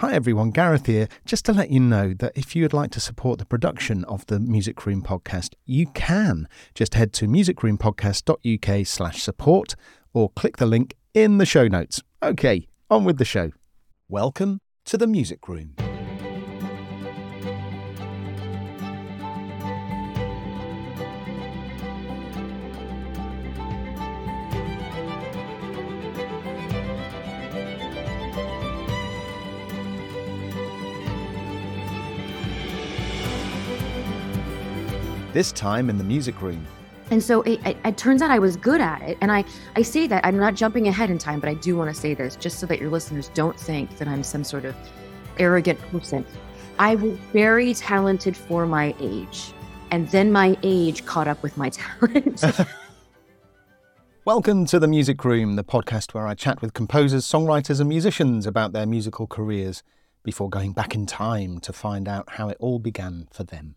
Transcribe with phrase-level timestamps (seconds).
[0.00, 1.08] Hi everyone, Gareth here.
[1.26, 4.24] Just to let you know that if you would like to support the production of
[4.28, 6.48] the Music Room podcast, you can.
[6.74, 9.76] Just head to musicroompodcast.uk slash support
[10.14, 12.00] or click the link in the show notes.
[12.22, 13.50] Okay, on with the show.
[14.08, 15.74] Welcome to the Music Room.
[35.40, 36.66] This time in the music room.
[37.10, 39.16] And so it, it, it, turns out I was good at it.
[39.22, 39.42] And I,
[39.74, 42.12] I say that I'm not jumping ahead in time, but I do want to say
[42.12, 44.76] this just so that your listeners don't think that I'm some sort of
[45.38, 46.26] arrogant person.
[46.78, 49.54] I was very talented for my age.
[49.90, 52.44] And then my age caught up with my talent.
[54.26, 58.46] Welcome to the Music Room, the podcast where I chat with composers, songwriters, and musicians
[58.46, 59.82] about their musical careers
[60.22, 63.76] before going back in time to find out how it all began for them.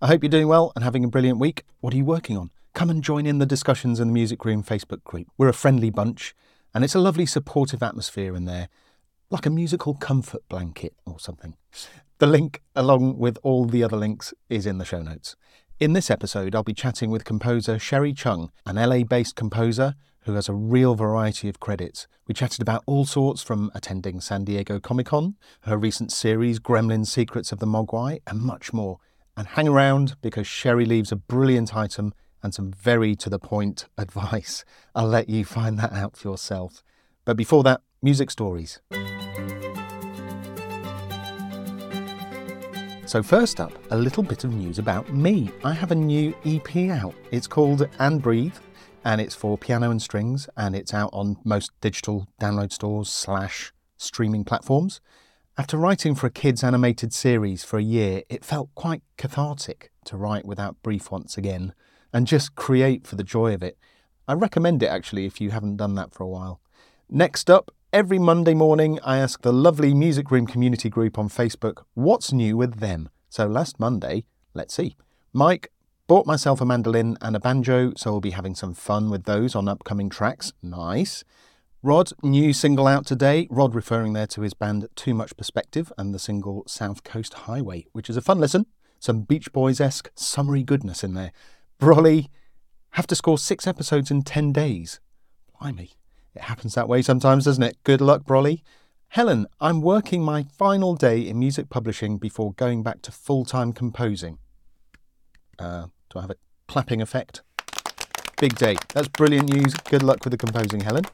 [0.00, 1.64] I hope you're doing well and having a brilliant week.
[1.80, 2.50] What are you working on?
[2.72, 5.26] Come and join in the discussions in the Music Room Facebook group.
[5.36, 6.34] We're a friendly bunch,
[6.72, 8.68] and it's a lovely supportive atmosphere in there,
[9.30, 11.56] like a musical comfort blanket or something.
[12.18, 15.36] The link, along with all the other links, is in the show notes.
[15.78, 19.94] In this episode, I'll be chatting with composer Sherri Chung, an LA based composer
[20.24, 22.06] who has a real variety of credits.
[22.26, 27.06] We chatted about all sorts from attending San Diego Comic Con, her recent series Gremlin
[27.06, 28.98] Secrets of the Mogwai, and much more
[29.40, 33.86] and hang around because Sherri leaves a brilliant item and some very to the point
[33.98, 34.66] advice.
[34.94, 36.82] I'll let you find that out for yourself.
[37.24, 38.80] But before that, music stories.
[43.06, 45.50] So, first up, a little bit of news about me.
[45.64, 47.14] I have a new EP out.
[47.30, 48.58] It's called And Breathe,
[49.04, 53.72] and it's for piano and strings, and it's out on most digital download stores slash
[53.96, 55.00] streaming platforms.
[55.60, 60.16] After writing for a kids' animated series for a year, it felt quite cathartic to
[60.16, 61.74] write without brief once again
[62.14, 63.76] and just create for the joy of it.
[64.26, 66.62] I recommend it actually if you haven't done that for a while.
[67.10, 71.82] Next up, every Monday morning, I ask the lovely Music Room community group on Facebook
[71.92, 73.10] what's new with them.
[73.28, 74.96] So last Monday, let's see.
[75.34, 75.70] Mike
[76.06, 79.54] bought myself a mandolin and a banjo, so we'll be having some fun with those
[79.54, 80.54] on upcoming tracks.
[80.62, 81.22] Nice.
[81.82, 83.48] Rod, new single out today.
[83.50, 87.86] Rod referring there to his band Too Much Perspective and the single South Coast Highway,
[87.92, 88.66] which is a fun listen.
[88.98, 91.32] Some Beach Boys esque summery goodness in there.
[91.80, 92.26] Brolly,
[92.90, 95.00] have to score six episodes in 10 days.
[95.58, 95.92] Blimey.
[96.34, 97.78] It happens that way sometimes, doesn't it?
[97.82, 98.60] Good luck, Brolly.
[99.08, 103.72] Helen, I'm working my final day in music publishing before going back to full time
[103.72, 104.38] composing.
[105.58, 106.36] Uh, do I have a
[106.68, 107.40] clapping effect?
[108.38, 108.76] Big day.
[108.92, 109.72] That's brilliant news.
[109.72, 111.04] Good luck with the composing, Helen.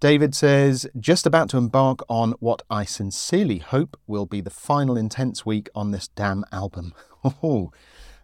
[0.00, 4.96] David says, just about to embark on what I sincerely hope will be the final
[4.96, 6.94] intense week on this damn album.
[7.42, 7.72] Oh.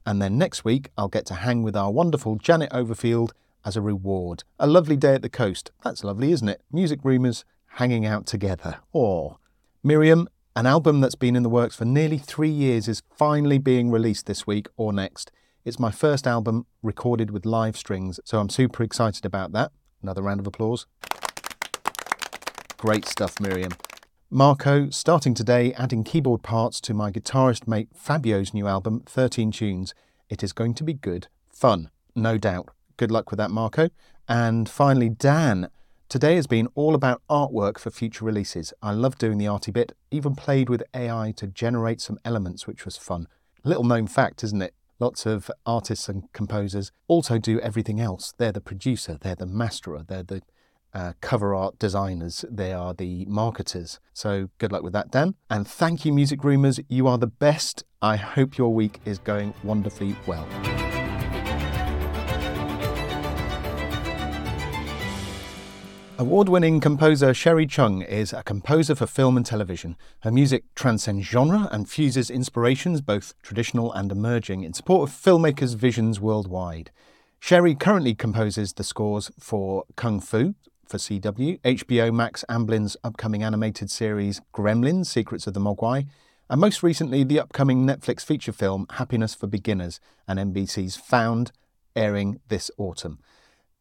[0.06, 3.32] and then next week, I'll get to hang with our wonderful Janet Overfield
[3.64, 4.44] as a reward.
[4.60, 5.72] A lovely day at the coast.
[5.82, 6.62] That's lovely, isn't it?
[6.70, 8.78] Music Roomers hanging out together.
[8.92, 9.38] Or
[9.82, 13.90] Miriam, an album that's been in the works for nearly three years is finally being
[13.90, 15.32] released this week or next.
[15.64, 19.72] It's my first album recorded with live strings, so I'm super excited about that.
[20.00, 20.86] Another round of applause.
[22.84, 23.72] Great stuff, Miriam.
[24.28, 29.94] Marco, starting today, adding keyboard parts to my guitarist mate Fabio's new album, 13 Tunes.
[30.28, 32.68] It is going to be good fun, no doubt.
[32.98, 33.88] Good luck with that, Marco.
[34.28, 35.70] And finally, Dan.
[36.10, 38.74] Today has been all about artwork for future releases.
[38.82, 42.84] I love doing the arty bit, even played with AI to generate some elements, which
[42.84, 43.28] was fun.
[43.64, 44.74] Little known fact, isn't it?
[45.00, 48.34] Lots of artists and composers also do everything else.
[48.36, 50.42] They're the producer, they're the masterer, they're the
[50.94, 53.98] uh, cover art designers, they are the marketers.
[54.12, 55.34] So good luck with that, Dan.
[55.50, 56.80] And thank you, Music Roomers.
[56.88, 57.84] You are the best.
[58.00, 60.48] I hope your week is going wonderfully well.
[66.16, 69.96] Award winning composer Sherri Chung is a composer for film and television.
[70.20, 75.74] Her music transcends genre and fuses inspirations, both traditional and emerging, in support of filmmakers'
[75.74, 76.92] visions worldwide.
[77.40, 80.54] Sherri currently composes the scores for Kung Fu,
[80.88, 86.06] for CW, HBO Max Amblin's upcoming animated series Gremlins Secrets of the Mogwai,
[86.48, 91.52] and most recently the upcoming Netflix feature film Happiness for Beginners and NBC's Found,
[91.96, 93.18] airing this autumn.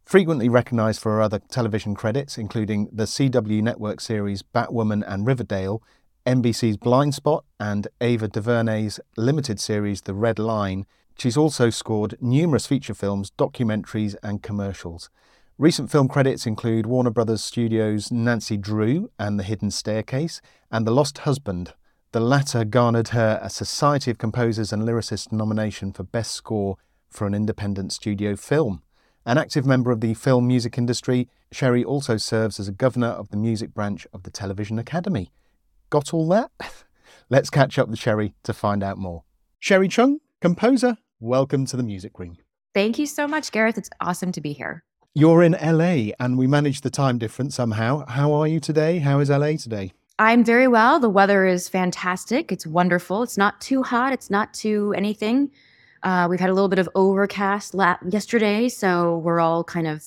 [0.05, 5.81] Frequently recognised for her other television credits, including the CW network series Batwoman and Riverdale,
[6.25, 10.85] NBC's Blind Spot, and Ava DuVernay's limited series The Red Line,
[11.17, 15.09] she's also scored numerous feature films, documentaries, and commercials.
[15.59, 20.41] Recent film credits include Warner Brothers Studios' Nancy Drew and The Hidden Staircase,
[20.71, 21.75] and The Lost Husband.
[22.11, 26.77] The latter garnered her a Society of Composers and Lyricists nomination for Best Score
[27.07, 28.81] for an Independent Studio Film.
[29.27, 33.29] An active member of the film music industry, Sherri also serves as a governor of
[33.29, 35.31] the music branch of the Television Academy.
[35.91, 36.49] Got all that?
[37.29, 39.23] Let's catch up with Sherri to find out more.
[39.59, 42.37] Sherri Chung, composer, welcome to the Music Room.
[42.73, 43.77] Thank you so much, Gareth.
[43.77, 44.83] It's awesome to be here.
[45.15, 48.03] You're in LA and we managed the time difference somehow.
[48.07, 48.97] How are you today?
[48.97, 49.93] How is LA today?
[50.17, 50.99] I'm very well.
[50.99, 52.51] The weather is fantastic.
[52.51, 53.21] It's wonderful.
[53.21, 54.11] It's not too hot.
[54.11, 55.51] It's not too anything.
[56.01, 60.03] Uh, we've had a little bit of overcast la- yesterday, so we're all kind of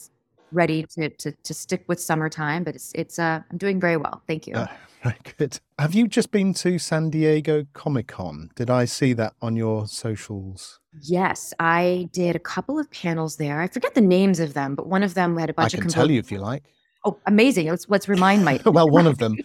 [0.50, 2.64] ready to, to, to stick with summertime.
[2.64, 4.22] But it's it's uh, I'm doing very well.
[4.26, 4.54] Thank you.
[4.54, 4.66] Uh,
[5.06, 5.60] very good.
[5.78, 8.50] Have you just been to San Diego Comic Con?
[8.56, 10.80] Did I see that on your socials?
[11.00, 13.60] Yes, I did a couple of panels there.
[13.60, 15.80] I forget the names of them, but one of them had a bunch I of.
[15.80, 16.64] I can tell you if you like.
[17.04, 17.68] Oh, amazing!
[17.68, 18.60] Let's let's remind my.
[18.66, 19.36] well, one of them,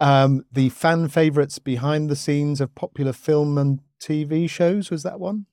[0.00, 4.90] um, the fan favorites behind the scenes of popular film and TV shows.
[4.90, 5.46] Was that one?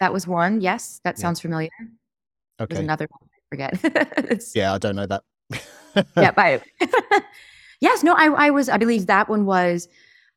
[0.00, 0.60] That was one.
[0.60, 1.42] Yes, that sounds yeah.
[1.42, 1.70] familiar.
[2.60, 2.74] Okay.
[2.74, 3.28] There's another one.
[3.34, 4.52] I forget.
[4.54, 5.22] yeah, I don't know that.
[6.16, 6.62] yeah, bye.
[7.82, 8.70] Yes, no, I I was.
[8.70, 9.88] I believe that one was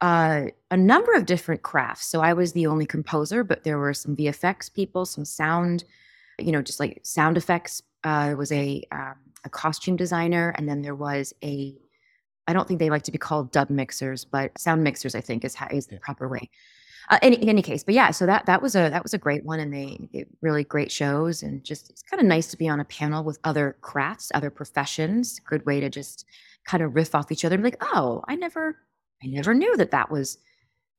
[0.02, 2.08] uh, a number of different crafts.
[2.08, 5.86] So I was the only composer, but there were some VFX people, some sound,
[6.38, 7.82] you know, just like sound effects.
[8.04, 9.16] Uh, there was a um,
[9.46, 11.74] a costume designer, and then there was a.
[12.48, 15.46] I don't think they like to be called dub mixers, but sound mixers, I think,
[15.46, 16.50] is is the proper way.
[17.08, 19.18] Uh, in, in any case, but yeah, so that that was a that was a
[19.20, 22.58] great one, and they, they really great shows, and just it's kind of nice to
[22.58, 25.40] be on a panel with other crafts, other professions.
[25.40, 26.26] Good way to just
[26.66, 28.78] kind of riff off each other, and be like, oh, I never
[29.24, 30.38] I never knew that that was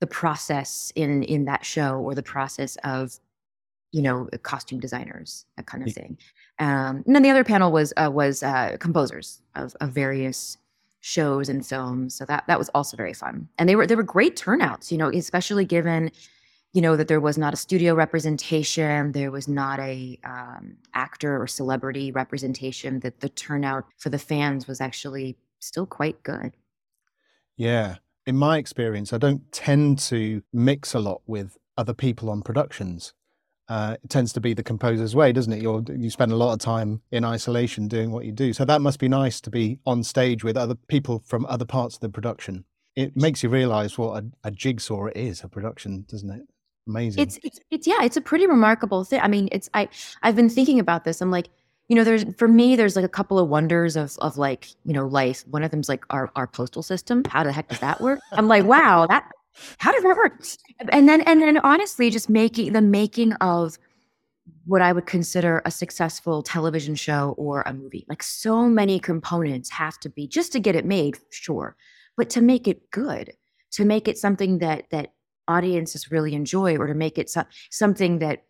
[0.00, 3.18] the process in in that show or the process of
[3.92, 6.18] you know costume designers that kind of thing.
[6.58, 10.58] Um, and then the other panel was uh, was uh, composers of, of various
[11.00, 13.48] shows and films so that that was also very fun.
[13.58, 16.10] And they were they were great turnouts you know especially given
[16.72, 21.40] you know that there was not a studio representation there was not a um, actor
[21.40, 26.52] or celebrity representation that the turnout for the fans was actually still quite good
[27.56, 32.42] yeah in my experience, I don't tend to mix a lot with other people on
[32.42, 33.14] productions.
[33.68, 35.62] Uh, it tends to be the composer's way, doesn't it?
[35.62, 38.52] you you spend a lot of time in isolation doing what you do.
[38.52, 41.96] So that must be nice to be on stage with other people from other parts
[41.96, 42.64] of the production.
[42.94, 46.42] It makes you realize what a, a jigsaw it is, a production, doesn't it?
[46.88, 47.22] Amazing.
[47.22, 49.20] It's, it's it's yeah, it's a pretty remarkable thing.
[49.20, 49.88] I mean, it's I
[50.22, 51.20] I've been thinking about this.
[51.20, 51.48] I'm like,
[51.88, 54.92] you know, there's for me, there's like a couple of wonders of of like, you
[54.92, 55.44] know, life.
[55.48, 57.22] One of them's like our our postal system.
[57.28, 58.20] How the heck does that work?
[58.32, 59.30] I'm like, wow, that
[59.78, 60.42] how does that work?
[60.90, 63.78] And then and then honestly, just making the making of
[64.64, 68.04] what I would consider a successful television show or a movie.
[68.08, 71.76] Like so many components have to be just to get it made, sure,
[72.16, 73.32] but to make it good,
[73.72, 75.12] to make it something that that
[75.46, 78.42] audiences really enjoy, or to make it so, something that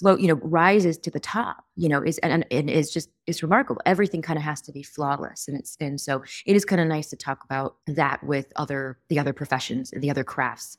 [0.00, 3.42] float, you know, rises to the top, you know, is and, and is just is
[3.42, 3.80] remarkable.
[3.86, 5.46] Everything kind of has to be flawless.
[5.46, 8.98] And it's and so it is kind of nice to talk about that with other
[9.08, 10.78] the other professions, and the other crafts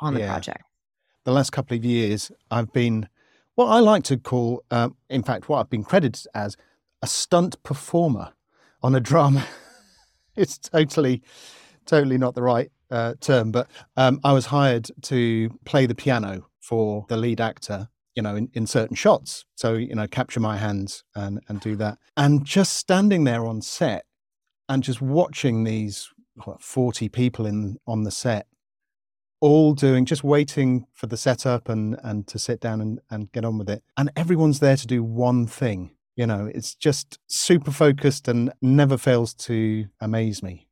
[0.00, 0.30] on the yeah.
[0.30, 0.64] project.
[1.24, 3.08] The last couple of years I've been
[3.54, 6.56] what I like to call, um, in fact, what I've been credited as
[7.02, 8.32] a stunt performer
[8.82, 9.46] on a drama.
[10.36, 11.22] it's totally,
[11.86, 16.46] totally not the right uh, term, but um, I was hired to play the piano
[16.60, 19.44] for the lead actor you know, in, in certain shots.
[19.56, 21.98] So, you know, capture my hands and, and do that.
[22.16, 24.04] And just standing there on set
[24.68, 26.10] and just watching these
[26.44, 28.46] what, 40 people in on the set
[29.40, 33.44] all doing just waiting for the setup and and to sit down and, and get
[33.44, 37.70] on with it and everyone's there to do one thing you know it's just super
[37.70, 40.66] focused and never fails to amaze me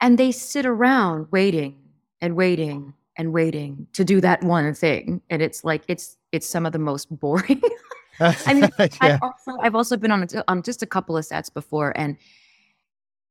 [0.00, 1.78] and they sit around waiting
[2.20, 6.64] and waiting and waiting to do that one thing and it's like it's it's some
[6.64, 7.60] of the most boring
[8.20, 8.88] i mean yeah.
[9.00, 12.16] I've, also, I've also been on, a, on just a couple of sets before and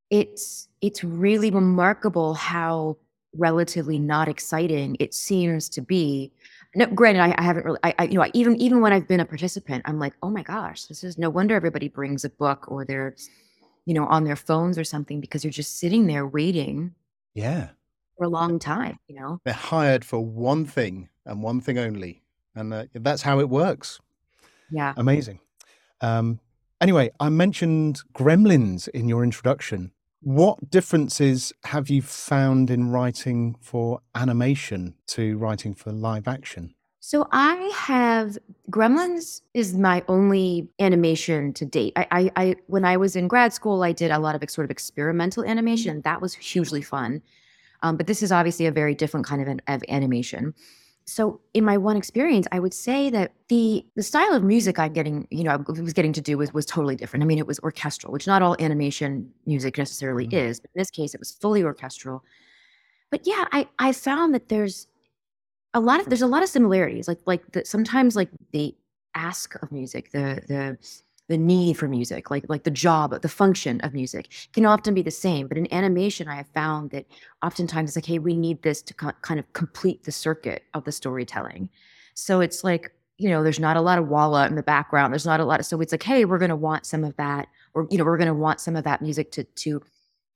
[0.10, 2.98] it's it's really remarkable how
[3.34, 6.32] relatively not exciting it seems to be
[6.75, 7.79] no, granted, I, I haven't really.
[7.82, 10.29] I, I, you know, I, even even when I've been a participant, I'm like, oh
[10.29, 13.15] my gosh, this is no wonder everybody brings a book or they're,
[13.86, 16.94] you know, on their phones or something because you're just sitting there waiting.
[17.34, 17.70] Yeah
[18.18, 19.40] for a long time, you know?
[19.44, 22.24] They're hired for one thing and one thing only.
[22.56, 24.00] And uh, that's how it works.
[24.70, 24.94] Yeah.
[24.98, 25.40] Amazing.
[26.02, 26.40] Um,
[26.82, 29.92] anyway, I mentioned gremlins in your introduction.
[30.22, 36.74] What differences have you found in writing for animation to writing for live action?
[37.00, 38.38] So I have
[38.70, 41.94] Gremlins is my only animation to date.
[41.96, 44.66] I, I, I when I was in grad school, I did a lot of sort
[44.66, 46.02] of experimental animation.
[46.02, 47.22] That was hugely fun.
[47.84, 50.53] Um, but this is obviously a very different kind of, an, of animation.
[51.05, 54.91] So in my one experience, I would say that the the style of music I'm
[54.91, 57.24] getting, you know, I was getting to do was was totally different.
[57.24, 60.50] I mean, it was orchestral, which not all animation music necessarily mm-hmm.
[60.50, 62.25] is, but in this case, it was fully orchestral.
[63.10, 64.88] But yeah, I I found that there's
[65.74, 67.07] a lot of there's a lot of similarities.
[67.07, 68.75] Like like the, sometimes like the
[69.15, 70.77] ask of music, the the
[71.27, 75.01] the need for music, like like the job, the function of music can often be
[75.01, 75.48] the same.
[75.48, 77.05] But in animation, I have found that
[77.43, 80.86] oftentimes it's like, hey, we need this to co- kind of complete the circuit of
[80.86, 81.69] the storytelling.
[82.13, 85.12] So it's like, you know, there's not a lot of walla in the background.
[85.12, 87.48] There's not a lot of so it's like, hey, we're gonna want some of that,
[87.74, 89.81] or you know, we're gonna want some of that music to to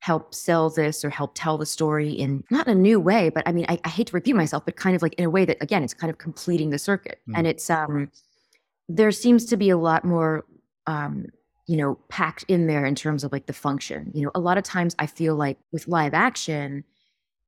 [0.00, 3.52] help sell this or help tell the story in not a new way, but I
[3.52, 5.56] mean, I, I, hate to repeat myself, but kind of like in a way that
[5.60, 7.20] again, it's kind of completing the circuit.
[7.28, 7.38] Mm.
[7.38, 8.10] And it's um
[8.88, 10.44] there seems to be a lot more
[10.86, 11.26] um
[11.66, 14.10] you know packed in there in terms of like the function.
[14.14, 16.84] You know, a lot of times I feel like with live action,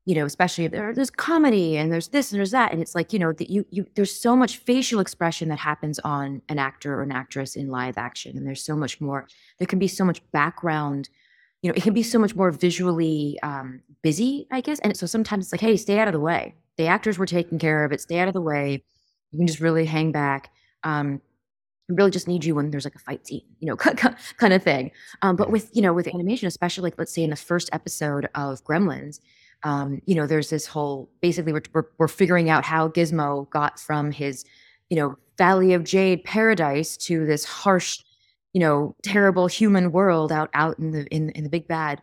[0.04, 3.12] you know, especially there, there's comedy and there's this and there's that, and it's like
[3.12, 6.94] you know that you you there's so much facial expression that happens on an actor
[6.94, 9.26] or an actress in live action, and there's so much more.
[9.58, 11.08] There can be so much background
[11.64, 14.78] you know, it can be so much more visually um, busy, I guess.
[14.80, 16.54] And so sometimes it's like, hey, stay out of the way.
[16.76, 18.02] The actors were taking care of it.
[18.02, 18.84] Stay out of the way.
[19.30, 20.50] You can just really hang back.
[20.82, 21.22] Um,
[21.88, 23.76] really just need you when there's like a fight scene, you know,
[24.36, 24.90] kind of thing.
[25.22, 28.28] Um, but with you know, with animation, especially like let's say in the first episode
[28.34, 29.20] of Gremlins,
[29.62, 33.78] um, you know, there's this whole basically we're, we're we're figuring out how Gizmo got
[33.78, 34.44] from his,
[34.90, 37.98] you know, Valley of Jade paradise to this harsh
[38.54, 42.00] you know terrible human world out out in the in, in the big bad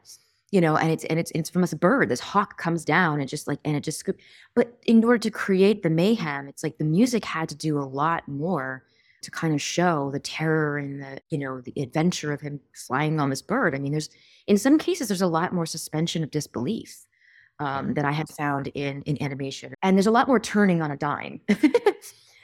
[0.52, 3.28] you know and it's and it's it's from a bird this hawk comes down and
[3.28, 4.08] just like and it just
[4.54, 7.82] but in order to create the mayhem it's like the music had to do a
[7.82, 8.84] lot more
[9.22, 13.20] to kind of show the terror and the you know the adventure of him flying
[13.20, 13.76] on this bird.
[13.76, 14.10] I mean there's
[14.48, 17.06] in some cases there's a lot more suspension of disbelief
[17.60, 20.92] um, that i have found in in animation and there's a lot more turning on
[20.92, 21.40] a dime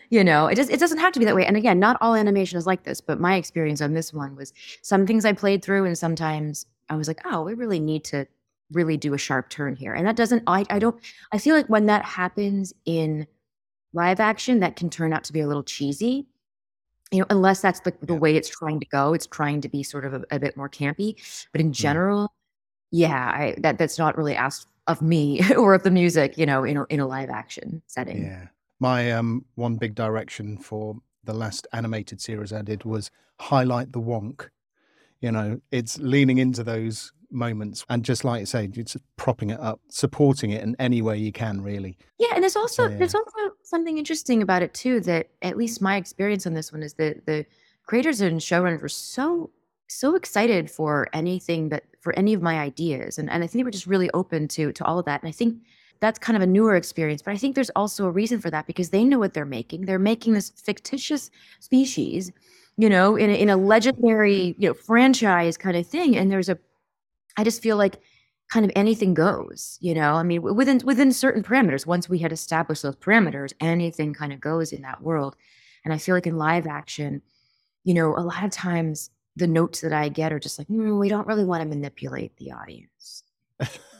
[0.10, 0.48] you know?
[0.48, 2.66] It just it doesn't have to be that way and again not all animation is
[2.66, 5.98] like this but my experience on this one was some things i played through and
[5.98, 8.26] sometimes i was like oh we really need to
[8.72, 11.00] really do a sharp turn here and that doesn't i, I don't
[11.32, 13.28] i feel like when that happens in
[13.94, 16.28] live action that can turn out to be a little cheesy
[17.12, 18.20] you know unless that's the, the yeah.
[18.20, 20.70] way it's trying to go it's trying to be sort of a, a bit more
[20.70, 21.16] campy
[21.52, 22.34] but in general
[22.90, 26.64] yeah, I, that that's not really asked of me or of the music you know
[26.64, 28.48] in a, in a live action setting yeah
[28.80, 34.02] my um, one big direction for the last animated series I did was highlight the
[34.02, 34.50] wonk.
[35.20, 39.60] You know, it's leaning into those moments and just like you say, it's propping it
[39.60, 41.98] up, supporting it in any way you can, really.
[42.20, 42.98] Yeah, and there's also so, yeah.
[42.98, 43.32] there's also
[43.64, 45.00] something interesting about it too.
[45.02, 47.46] That at least my experience on this one is that the
[47.86, 49.52] creators and showrunners were so
[49.90, 53.64] so excited for anything that for any of my ideas, and and I think they
[53.64, 55.22] were just really open to to all of that.
[55.22, 55.58] And I think
[56.00, 57.22] that's kind of a newer experience.
[57.22, 59.86] But I think there's also a reason for that because they know what they're making.
[59.86, 61.30] They're making this fictitious
[61.60, 62.32] species,
[62.78, 66.16] you know, in a, in a legendary, you know, franchise kind of thing.
[66.16, 66.58] And there's a,
[67.38, 68.00] I just feel like
[68.52, 70.14] kind of anything goes, you know.
[70.14, 71.86] I mean, within within certain parameters.
[71.86, 75.36] Once we had established those parameters, anything kind of goes in that world.
[75.86, 77.22] And I feel like in live action,
[77.84, 81.00] you know, a lot of times the notes that I get are just like, mm,
[81.00, 83.24] we don't really want to manipulate the audience.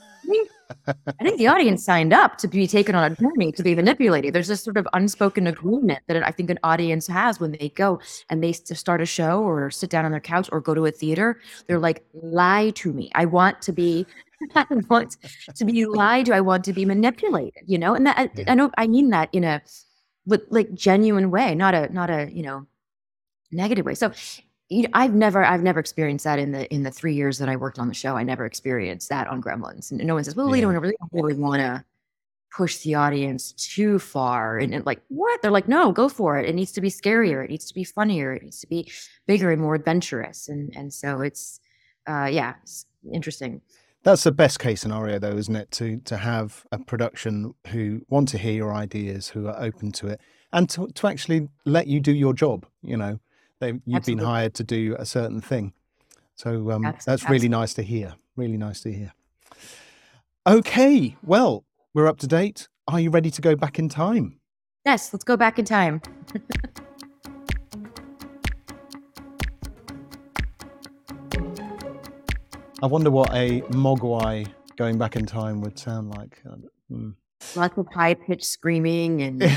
[0.86, 4.34] I think the audience signed up to be taken on a journey to be manipulated.
[4.34, 8.00] There's this sort of unspoken agreement that I think an audience has when they go
[8.28, 10.90] and they start a show or sit down on their couch or go to a
[10.90, 11.40] theater.
[11.66, 13.10] They're like, lie to me.
[13.14, 14.06] I want to be,
[14.54, 15.16] I want
[15.54, 16.34] to be lied to.
[16.34, 17.94] I want to be manipulated, you know?
[17.94, 19.62] And that, I, I know, I mean that in a,
[20.26, 22.66] with like genuine way, not a, not a, you know,
[23.50, 23.94] negative way.
[23.94, 24.12] So
[24.68, 27.48] you know, I've never I've never experienced that in the in the three years that
[27.48, 28.16] I worked on the show.
[28.16, 29.90] I never experienced that on Gremlins.
[29.90, 31.84] And no one says, "Well, we don't really, really want to
[32.54, 35.40] push the audience too far." And, and, like, what?
[35.40, 36.48] They're like, "No, go for it.
[36.48, 37.42] It needs to be scarier.
[37.42, 38.34] It needs to be funnier.
[38.34, 38.90] It needs to be
[39.26, 41.60] bigger and more adventurous." And and so it's,
[42.06, 43.62] uh, yeah, it's interesting.
[44.04, 45.70] That's the best case scenario, though, isn't it?
[45.72, 50.08] To to have a production who want to hear your ideas, who are open to
[50.08, 50.20] it,
[50.52, 52.66] and to to actually let you do your job.
[52.82, 53.18] You know
[53.60, 54.14] they, you've Absolutely.
[54.14, 55.72] been hired to do a certain thing.
[56.34, 58.14] So um, that's really nice to hear.
[58.36, 59.12] Really nice to hear.
[60.46, 62.68] Okay, well, we're up to date.
[62.86, 64.40] Are you ready to go back in time?
[64.86, 66.00] Yes, let's go back in time.
[72.80, 74.46] I wonder what a Mogwai
[74.76, 76.40] going back in time would sound like.
[76.88, 77.10] Hmm.
[77.56, 79.42] Lots of high pitched screaming and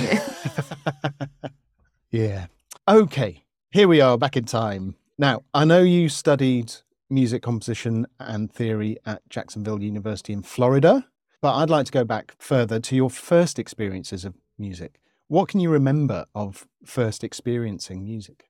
[2.12, 2.48] yeah.
[2.88, 4.96] Okay, here we are back in time.
[5.18, 6.74] Now, I know you studied
[7.10, 11.08] music composition and theory at Jacksonville University in Florida,
[11.42, 15.00] but I'd like to go back further to your first experiences of music.
[15.30, 18.50] What can you remember of first experiencing music?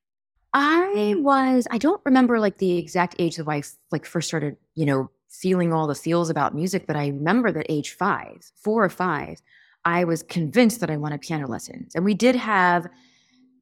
[0.53, 3.61] I was I don't remember like the exact age of I
[3.91, 7.67] like first started, you know, feeling all the feels about music, but I remember that
[7.69, 9.41] age 5, 4 or 5,
[9.85, 11.93] I was convinced that I wanted piano lessons.
[11.95, 12.87] And we did have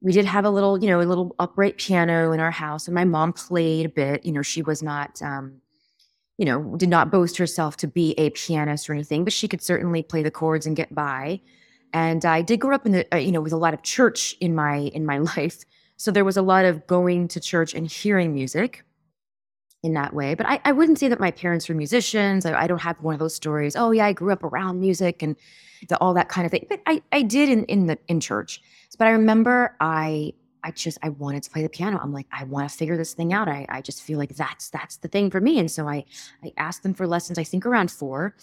[0.02, 2.94] we did have a little, you know, a little upright piano in our house and
[2.94, 5.60] my mom played a bit, you know, she was not um
[6.40, 9.60] you know, did not boast herself to be a pianist or anything, but she could
[9.60, 11.38] certainly play the chords and get by.
[11.92, 14.34] And I did grow up in the, uh, you know, with a lot of church
[14.40, 15.64] in my in my life,
[15.98, 18.84] so there was a lot of going to church and hearing music
[19.82, 20.34] in that way.
[20.34, 22.46] But I, I wouldn't say that my parents were musicians.
[22.46, 23.76] I, I, don't have one of those stories.
[23.76, 25.36] Oh yeah, I grew up around music and
[25.88, 26.66] the, all that kind of thing.
[26.68, 28.60] But I, I did in in the in church.
[28.98, 31.98] But I remember I I just I wanted to play the piano.
[32.02, 33.48] I'm like, I want to figure this thing out.
[33.48, 35.58] I, I just feel like that's that's the thing for me.
[35.58, 36.04] And so I
[36.44, 38.34] I asked them for lessons, I think around four.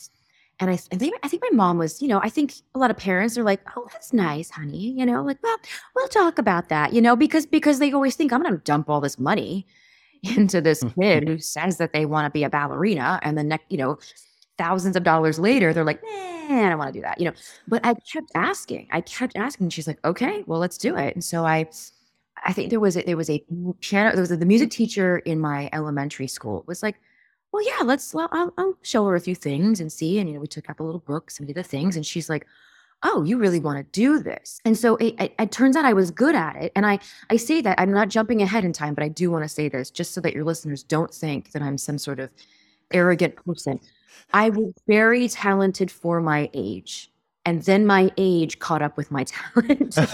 [0.59, 2.89] And I, I think I think my mom was, you know, I think a lot
[2.89, 4.91] of parents are like, oh, that's nice, honey.
[4.91, 5.57] You know, like, well,
[5.95, 9.01] we'll talk about that, you know, because because they always think I'm gonna dump all
[9.01, 9.67] this money
[10.35, 13.19] into this kid who says that they want to be a ballerina.
[13.21, 13.99] And the next, you know,
[14.57, 17.33] thousands of dollars later, they're like, man, I don't want to do that, you know.
[17.67, 18.87] But I kept asking.
[18.91, 19.69] I kept asking.
[19.69, 21.15] She's like, okay, well, let's do it.
[21.15, 21.69] And so I
[22.43, 23.43] I think there was a, there was a
[23.81, 26.95] piano there was a, the music teacher in my elementary school was like,
[27.51, 30.19] well, yeah, let's well, I'll, I'll show her a few things and see.
[30.19, 32.29] And you know, we took out the little books and did the things, and she's
[32.29, 32.45] like,
[33.03, 34.59] oh, you really want to do this.
[34.65, 36.71] And so it, it, it, turns out I was good at it.
[36.75, 36.99] And I,
[37.29, 39.69] I say that I'm not jumping ahead in time, but I do want to say
[39.69, 42.31] this just so that your listeners don't think that I'm some sort of
[42.91, 43.79] arrogant person.
[44.33, 47.11] I was very talented for my age.
[47.45, 49.97] And then my age caught up with my talent.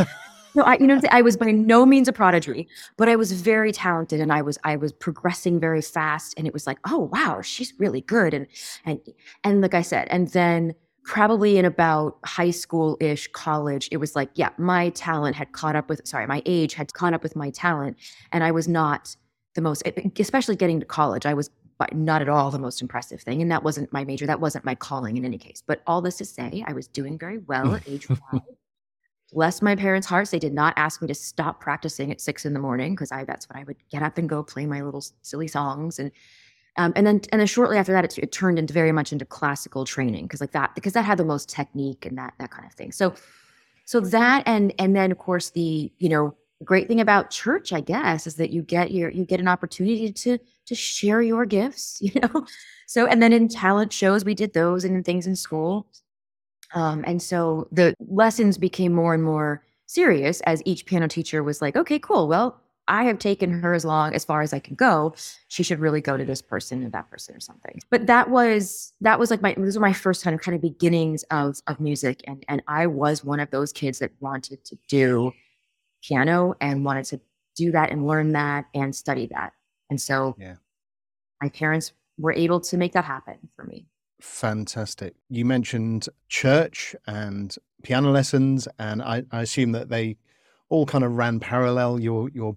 [0.56, 3.72] No, I, you know, I was by no means a prodigy, but I was very
[3.72, 7.42] talented, and I was I was progressing very fast, and it was like, oh wow,
[7.42, 8.48] she's really good, and
[8.86, 9.00] and
[9.44, 14.16] and like I said, and then probably in about high school ish, college, it was
[14.16, 17.36] like, yeah, my talent had caught up with, sorry, my age had caught up with
[17.36, 17.98] my talent,
[18.32, 19.16] and I was not
[19.56, 19.84] the most,
[20.20, 21.50] especially getting to college, I was
[21.92, 23.42] not at all the most impressive thing.
[23.42, 24.26] And that wasn't my major.
[24.26, 25.64] That wasn't my calling in any case.
[25.66, 28.42] But all this to say, I was doing very well at age five
[29.34, 32.54] bless my parents' hearts, they did not ask me to stop practicing at six in
[32.54, 35.04] the morning because I that's when I would get up and go play my little
[35.22, 36.12] silly songs and
[36.78, 39.26] um, and then and then shortly after that it, it turned into very much into
[39.26, 42.66] classical training because like that because that had the most technique and that that kind
[42.66, 42.92] of thing.
[42.92, 43.14] So
[43.86, 47.82] so that and and then of course the you know great thing about church I
[47.82, 51.98] guess is that you get your you get an opportunity to to share your gifts
[52.02, 52.46] you know
[52.88, 55.88] so and then in talent shows we did those and things in school
[56.74, 61.62] um, and so the lessons became more and more serious as each piano teacher was
[61.62, 62.28] like, okay, cool.
[62.28, 65.14] Well, I have taken her as long as far as I can go.
[65.48, 67.80] She should really go to this person or that person or something.
[67.90, 70.62] But that was that was like my those were my first kind of kind of
[70.62, 72.22] beginnings of of music.
[72.28, 75.32] And and I was one of those kids that wanted to do
[76.04, 77.22] piano and wanted to
[77.56, 79.54] do that and learn that and study that.
[79.90, 80.56] And so yeah.
[81.42, 83.88] my parents were able to make that happen for me.
[84.22, 85.16] Fantastic.
[85.30, 90.18] You mentioned church and piano lessons, and I, I assume that they
[90.70, 92.00] all kind of ran parallel.
[92.00, 92.56] You're you're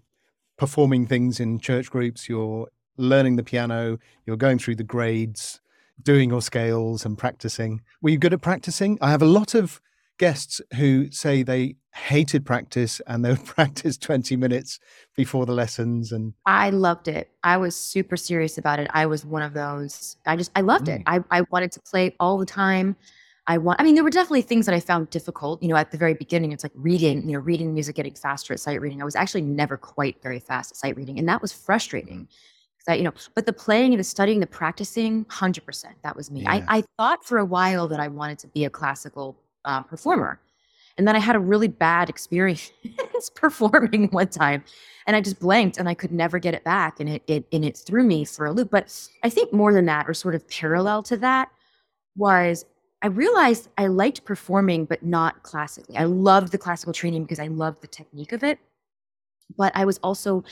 [0.56, 2.28] performing things in church groups.
[2.28, 3.98] You're learning the piano.
[4.24, 5.60] You're going through the grades,
[6.02, 7.82] doing your scales and practicing.
[8.00, 8.98] Were you good at practicing?
[9.00, 9.80] I have a lot of
[10.18, 14.78] guests who say they hated practice and they would practice 20 minutes
[15.14, 17.30] before the lessons and I loved it.
[17.42, 18.88] I was super serious about it.
[18.92, 20.16] I was one of those.
[20.26, 20.96] I just I loved mm.
[20.96, 21.02] it.
[21.06, 22.96] I I wanted to play all the time.
[23.46, 25.90] I want I mean there were definitely things that I found difficult, you know, at
[25.90, 29.00] the very beginning it's like reading, you know, reading music getting faster at sight reading.
[29.00, 32.28] I was actually never quite very fast at sight reading and that was frustrating.
[32.86, 36.42] That, you know, but the playing and the studying, the practicing, 100%, that was me.
[36.42, 36.52] Yeah.
[36.52, 40.40] I, I thought for a while that I wanted to be a classical uh, performer.
[40.98, 42.70] And then I had a really bad experience
[43.34, 44.64] performing one time
[45.06, 46.98] and I just blanked and I could never get it back.
[47.00, 48.70] And it, it, and it threw me for a loop.
[48.70, 51.50] But I think more than that, or sort of parallel to that,
[52.16, 52.64] was
[53.02, 55.96] I realized I liked performing, but not classically.
[55.96, 58.58] I loved the classical training because I loved the technique of it.
[59.56, 60.42] But I was also,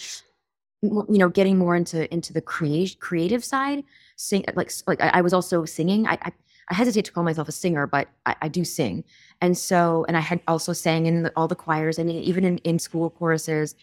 [0.83, 3.83] you know, getting more into into the creative side.
[4.17, 6.07] Sing like like I was also singing.
[6.07, 6.33] I, I
[6.71, 9.05] I hesitate to call myself a singer, but I, I do sing.
[9.41, 12.59] And so, and I had also sang in the, all the choirs and even in,
[12.59, 13.75] in school choruses.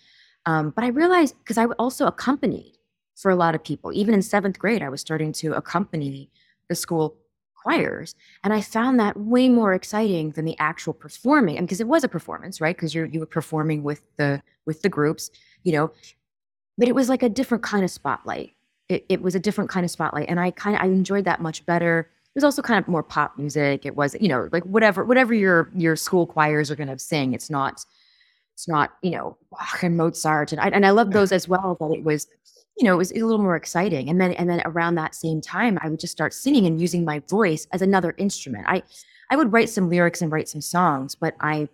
[0.46, 2.78] Um, but I realized because I also accompanied
[3.16, 3.94] for a lot of people.
[3.94, 6.30] Even in seventh grade, I was starting to accompany
[6.68, 7.16] the school
[7.54, 8.16] choirs.
[8.44, 11.58] And I found that way more exciting than the actual performing.
[11.58, 12.76] And because it was a performance, right?
[12.76, 15.30] Because you're you were performing with the with the groups,
[15.64, 15.92] you know.
[16.78, 18.54] But it was like a different kind of spotlight.
[18.90, 20.28] It, it was a different kind of spotlight.
[20.28, 22.10] And I kind of I enjoyed that much better.
[22.34, 23.86] It was also kind of more pop music.
[23.86, 27.34] It was, you know, like whatever whatever your your school choirs are gonna sing.
[27.34, 27.84] It's not
[28.54, 30.52] it's not, you know, Bach and Mozart.
[30.52, 32.28] And I and I love those as well, but it was
[32.78, 34.10] you know, it was a little more exciting.
[34.10, 37.04] And then and then around that same time, I would just start singing and using
[37.04, 38.66] my voice as another instrument.
[38.68, 38.84] I
[39.30, 41.68] I would write some lyrics and write some songs, but I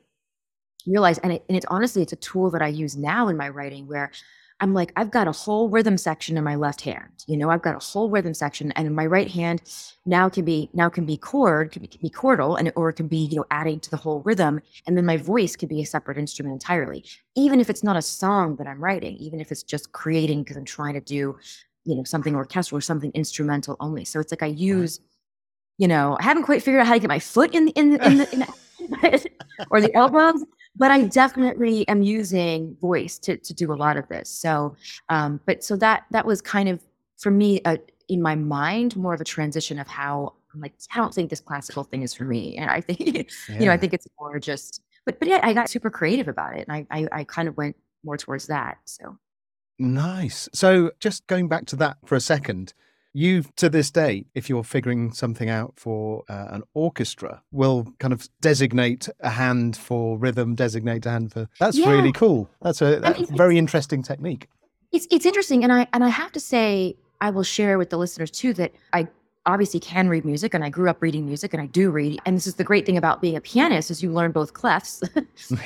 [0.88, 3.50] realized and it, and it's honestly it's a tool that I use now in my
[3.50, 4.12] writing where
[4.60, 7.24] I'm like, I've got a whole rhythm section in my left hand.
[7.28, 9.62] You know, I've got a whole rhythm section, and in my right hand
[10.06, 12.93] now can be now can be chord, can be, can be chordal, and or it
[12.93, 15.82] can be you know adding to the whole rhythm, and then my voice could be
[15.82, 17.06] a separate instrument entirely.
[17.36, 20.58] Even if it's not a song that I'm writing, even if it's just creating because
[20.58, 21.38] I'm trying to do,
[21.86, 24.06] you know, something orchestral or something instrumental only.
[24.06, 25.00] So it's like I use,
[25.78, 28.17] you know, I haven't quite figured out how to get my foot in in in
[28.17, 28.48] the, in the
[29.70, 30.43] or the elbows
[30.78, 34.30] but I definitely am using voice to to do a lot of this.
[34.30, 34.76] So,
[35.10, 36.80] um, but so that that was kind of
[37.18, 40.98] for me uh, in my mind more of a transition of how I'm like I
[40.98, 43.24] don't think this classical thing is for me, and I think yeah.
[43.60, 44.82] you know I think it's more just.
[45.06, 47.58] But but yeah, I got super creative about it, and I, I I kind of
[47.58, 48.78] went more towards that.
[48.86, 49.18] So
[49.80, 50.50] nice.
[50.54, 52.74] So just going back to that for a second
[53.18, 58.14] you to this day if you're figuring something out for uh, an orchestra will kind
[58.14, 61.90] of designate a hand for rhythm designate a hand for that's yeah.
[61.90, 64.48] really cool that's a that's I mean, very interesting technique
[64.92, 67.98] it's it's interesting and i and i have to say i will share with the
[67.98, 69.08] listeners too that i
[69.48, 72.20] obviously can read music and I grew up reading music and I do read.
[72.26, 75.02] And this is the great thing about being a pianist is you learn both clefs,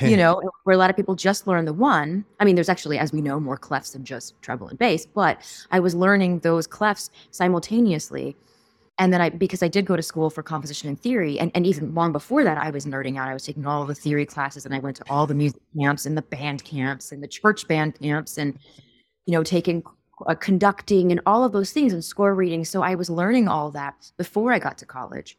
[0.08, 2.24] you know, where a lot of people just learn the one.
[2.40, 5.42] I mean, there's actually, as we know, more clefs than just treble and bass, but
[5.72, 8.36] I was learning those clefs simultaneously.
[8.98, 11.66] And then I, because I did go to school for composition and theory, and, and
[11.66, 13.26] even long before that, I was nerding out.
[13.26, 16.06] I was taking all the theory classes and I went to all the music camps
[16.06, 18.56] and the band camps and the church band camps and,
[19.26, 19.82] you know, taking
[20.26, 22.64] uh, conducting and all of those things and score reading.
[22.64, 25.36] So I was learning all that before I got to college.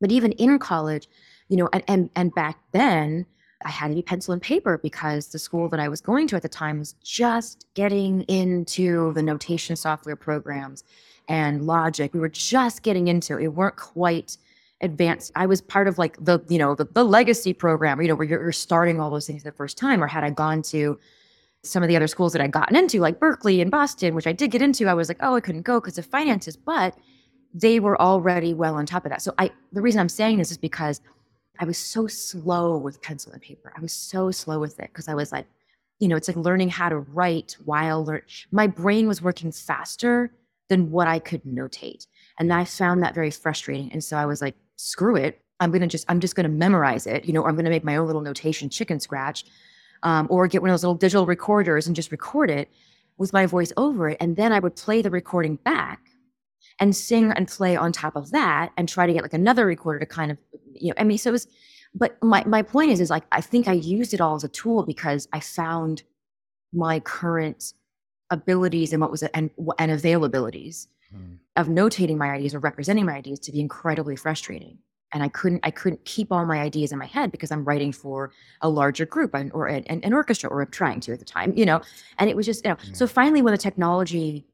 [0.00, 1.08] But even in college,
[1.48, 3.26] you know, and, and, and back then,
[3.64, 6.36] I had to be pencil and paper because the school that I was going to
[6.36, 10.84] at the time was just getting into the notation software programs
[11.28, 12.12] and logic.
[12.12, 13.40] We were just getting into it.
[13.40, 14.36] We weren't quite
[14.80, 15.32] advanced.
[15.34, 18.26] I was part of like the, you know, the, the legacy program, you know, where
[18.26, 20.02] you're, you're starting all those things the first time.
[20.02, 20.98] Or had I gone to
[21.64, 24.32] some of the other schools that I'd gotten into, like Berklee and Boston, which I
[24.32, 26.96] did get into, I was like, oh, I couldn't go because of finances, but
[27.54, 29.22] they were already well on top of that.
[29.22, 31.00] So I the reason I'm saying this is because
[31.60, 33.72] I was so slow with pencil and paper.
[33.76, 35.46] I was so slow with it because I was like,
[36.00, 38.06] you know, it's like learning how to write while.
[38.50, 40.32] My brain was working faster
[40.68, 42.06] than what I could notate.
[42.38, 43.92] And I found that very frustrating.
[43.92, 45.40] And so I was like, screw it.
[45.60, 47.96] I'm gonna just I'm just gonna memorize it, you know, or I'm gonna make my
[47.96, 49.44] own little notation chicken scratch
[50.04, 52.70] um, or get one of those little digital recorders and just record it
[53.16, 54.18] with my voice over it.
[54.20, 56.00] And then I would play the recording back
[56.78, 60.00] and sing and play on top of that and try to get like another recorder
[60.00, 60.38] to kind of,
[60.72, 61.46] you know, I mean, so it was,
[61.94, 64.48] but my, my point is, is like, I think I used it all as a
[64.48, 66.02] tool because I found
[66.72, 67.72] my current
[68.30, 71.38] abilities and what was and, and availabilities mm.
[71.56, 74.78] of notating my ideas or representing my ideas to be incredibly frustrating
[75.14, 77.92] and I couldn't I couldn't keep all my ideas in my head because I'm writing
[77.92, 81.54] for a larger group or an, an, orchestra or I'm trying to at the time,
[81.56, 81.80] you know.
[82.18, 82.76] And it was just you know.
[82.92, 84.44] So finally, when the technology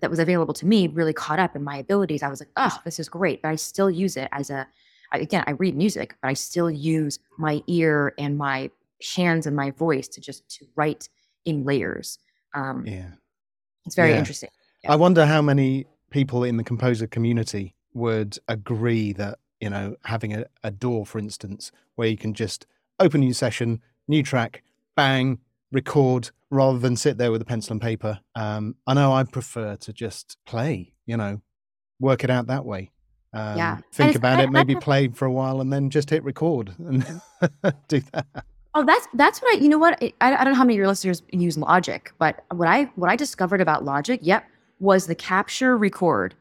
[0.00, 2.80] that was available to me really caught up in my abilities, I was like, oh,
[2.84, 3.42] this is great.
[3.42, 4.66] But I still use it as a
[5.12, 8.70] again, I read music, but I still use my ear and my
[9.14, 11.10] hands and my voice to just to write
[11.44, 12.18] in layers.
[12.54, 13.10] Um, yeah,
[13.84, 14.18] it's very yeah.
[14.18, 14.48] interesting.
[14.82, 14.94] Yeah.
[14.94, 20.32] I wonder how many people in the composer community would agree that you know, having
[20.34, 22.66] a, a DAW, for instance, where you can just
[22.98, 24.62] open a new session, new track,
[24.94, 25.38] bang,
[25.72, 28.20] record rather than sit there with a pencil and paper.
[28.34, 31.42] Um, I know I prefer to just play, you know,
[32.00, 32.90] work it out that way.
[33.32, 33.78] Um, yeah.
[33.92, 37.04] Think about it, maybe play for a while and then just hit record and
[37.88, 38.26] do that.
[38.74, 39.60] Oh, that's that's what I.
[39.60, 39.98] You know what?
[40.02, 43.10] I, I don't know how many of your listeners use Logic, but what I what
[43.10, 44.44] I discovered about Logic, yep,
[44.80, 46.34] was the capture record.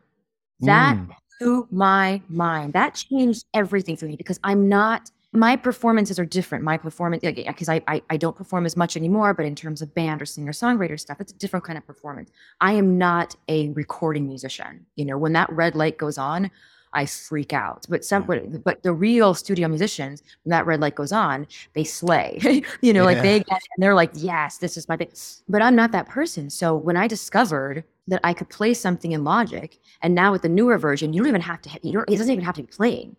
[0.60, 2.74] That mm blew my mind.
[2.74, 6.63] That changed everything for me because I'm not my performances are different.
[6.63, 9.93] My performance, because I, I, I don't perform as much anymore, but in terms of
[9.93, 12.32] band or singer songwriter stuff, it's a different kind of performance.
[12.62, 14.86] I am not a recording musician.
[14.95, 16.52] You know, when that red light goes on,
[16.95, 17.86] I freak out.
[17.89, 21.84] But some, but, but the real studio musicians, when that red light goes on, they
[21.84, 22.39] slay.
[22.81, 23.15] you know, yeah.
[23.15, 25.12] like they get and they're like, yes, this is my thing.
[25.47, 26.49] But I'm not that person.
[26.49, 30.49] So when I discovered that I could play something in Logic, and now with the
[30.49, 31.69] newer version, you don't even have to.
[31.84, 32.10] You don't.
[32.10, 33.15] It doesn't even have to be playing.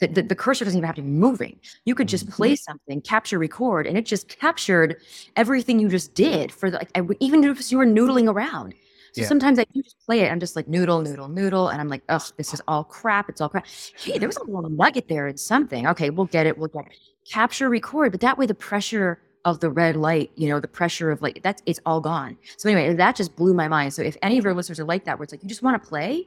[0.00, 1.58] The, the, the, cursor doesn't even have to be moving.
[1.84, 2.70] You could just play mm-hmm.
[2.70, 4.96] something, capture, record, and it just captured
[5.34, 8.74] everything you just did for the, like, even if you were noodling around.
[9.12, 9.26] So yeah.
[9.26, 10.30] sometimes I do just play it.
[10.30, 13.28] I'm just like noodle, noodle, noodle, and I'm like, oh, this is all crap.
[13.28, 13.66] It's all crap.
[13.96, 15.86] Hey, there was a little nugget there in something.
[15.86, 16.58] Okay, we'll get it.
[16.58, 16.92] We'll get it.
[17.30, 21.10] Capture, record, but that way the pressure of the red light, you know, the pressure
[21.10, 22.36] of like that's it's all gone.
[22.56, 23.94] So anyway, that just blew my mind.
[23.94, 25.82] So if any of your listeners are like that, where it's like you just want
[25.82, 26.26] to play,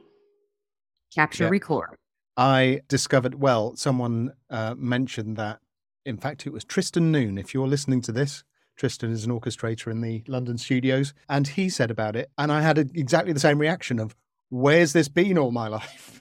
[1.14, 1.50] capture, yeah.
[1.50, 1.96] record.
[2.36, 3.36] I discovered.
[3.36, 5.60] Well, someone uh, mentioned that.
[6.04, 7.38] In fact, it was Tristan Noon.
[7.38, 8.42] If you're listening to this,
[8.76, 12.62] Tristan is an orchestrator in the London studios, and he said about it, and I
[12.62, 14.16] had a, exactly the same reaction of,
[14.50, 16.20] "Where's this been all my life?"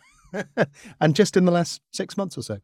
[1.01, 2.59] and just in the last six months or so.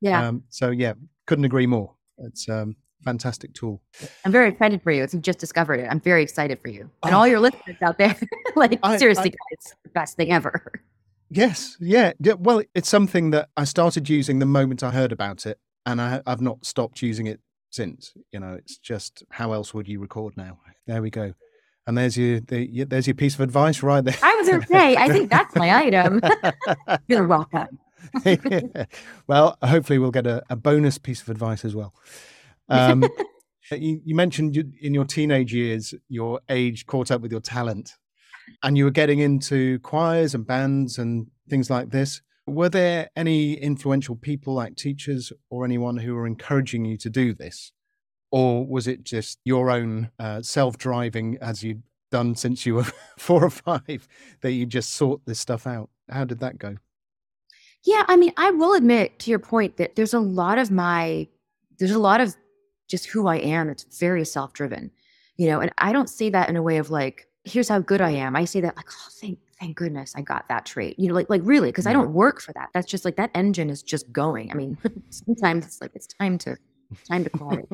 [0.00, 0.28] Yeah.
[0.28, 0.94] Um, so yeah,
[1.26, 1.94] couldn't agree more.
[2.18, 3.82] It's um, fantastic tool.
[4.24, 5.02] I'm very excited for you.
[5.02, 7.18] If you just discovered it, I'm very excited for you and oh.
[7.18, 8.16] all your listeners out there.
[8.56, 10.72] like I, seriously, I, it's the best thing ever.
[11.30, 12.12] Yes, yeah.
[12.20, 12.34] yeah.
[12.34, 16.22] Well, it's something that I started using the moment I heard about it, and I,
[16.26, 18.12] I've not stopped using it since.
[18.32, 20.58] You know, it's just how else would you record now?
[20.86, 21.34] There we go.
[21.86, 24.16] And there's your the, there's your piece of advice right there.
[24.22, 26.20] I was going to say, I think that's my item.
[27.08, 27.78] You're welcome.
[28.24, 28.84] yeah.
[29.26, 31.92] Well, hopefully we'll get a, a, bonus piece of advice as well.
[32.68, 33.02] Um,
[33.72, 37.94] you, you, mentioned you, in your teenage years, your age caught up with your talent,
[38.62, 42.20] and you were getting into choirs and bands and things like this.
[42.46, 47.34] Were there any influential people like teachers or anyone who were encouraging you to do
[47.34, 47.72] this?
[48.30, 52.86] Or was it just your own uh, self driving, as you'd done since you were
[53.18, 54.06] four or five,
[54.42, 55.90] that you just sought this stuff out?
[56.08, 56.76] How did that go?
[57.84, 61.28] Yeah, I mean, I will admit to your point that there's a lot of my,
[61.78, 62.36] there's a lot of
[62.88, 63.68] just who I am.
[63.68, 64.90] It's very self driven,
[65.36, 68.00] you know, and I don't say that in a way of like, here's how good
[68.00, 68.36] I am.
[68.36, 70.98] I say that like, oh, thank thank goodness I got that trait.
[70.98, 72.02] You know, like like really, because I mm-hmm.
[72.02, 72.68] don't work for that.
[72.74, 74.50] That's just like that engine is just going.
[74.50, 74.76] I mean,
[75.10, 76.56] sometimes it's like it's time to
[77.08, 77.68] time to call it.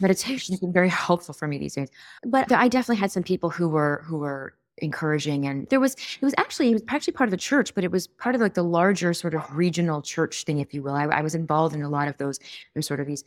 [0.00, 1.88] Meditation has been very helpful for me these days.
[2.24, 6.22] But I definitely had some people who were who were encouraging and there was it
[6.22, 8.54] was actually it was actually part of the church but it was part of like
[8.54, 11.82] the larger sort of regional church thing if you will i, I was involved in
[11.82, 12.40] a lot of those
[12.72, 13.22] there's sort of these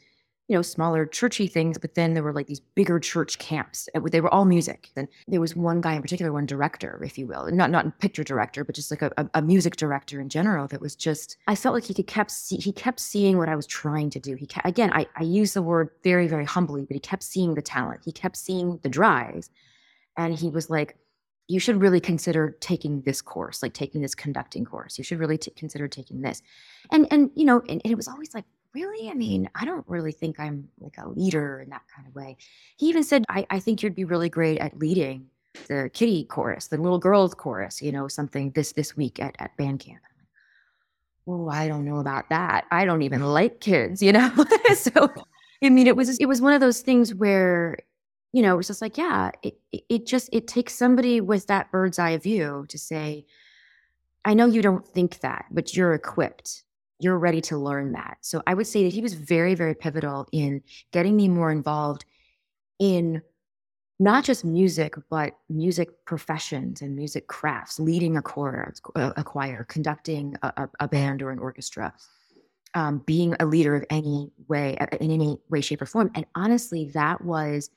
[0.53, 3.89] you know, smaller churchy things, but then there were like these bigger church camps.
[3.95, 4.91] Uh, they were all music.
[4.95, 8.23] And there was one guy in particular, one director, if you will, not not picture
[8.23, 10.67] director, but just like a, a music director in general.
[10.67, 13.55] That was just, I felt like he could kept see, he kept seeing what I
[13.55, 14.35] was trying to do.
[14.35, 17.55] He kept, again, I I use the word very very humbly, but he kept seeing
[17.55, 18.01] the talent.
[18.05, 19.49] He kept seeing the drives,
[20.17, 20.97] and he was like,
[21.47, 24.99] you should really consider taking this course, like taking this conducting course.
[24.99, 26.43] You should really t- consider taking this.
[26.91, 29.09] And and you know, and, and, it was always like, really?
[29.09, 32.37] I mean, I don't really think I'm like a leader in that kind of way.
[32.77, 35.27] He even said, I, I think you'd be really great at leading
[35.67, 39.55] the kitty chorus, the little girls chorus, you know, something this this week at, at
[39.57, 40.01] band camp.
[41.27, 42.65] Oh, I don't know about that.
[42.71, 44.31] I don't even like kids, you know?
[44.75, 45.13] so
[45.63, 47.77] I mean, it was it was one of those things where,
[48.31, 51.71] you know, it was just like, yeah, it, it just it takes somebody with that
[51.71, 53.25] bird's eye view to say,
[54.25, 56.63] I know you don't think that, but you're equipped
[57.03, 58.17] you're ready to learn that.
[58.21, 60.61] So I would say that he was very, very pivotal in
[60.91, 62.05] getting me more involved
[62.79, 63.21] in
[63.99, 70.35] not just music, but music professions and music crafts, leading a choir, a choir, conducting
[70.41, 71.93] a, a band or an orchestra,
[72.73, 76.09] um, being a leader of any way, in any way, shape, or form.
[76.15, 77.69] And honestly, that was,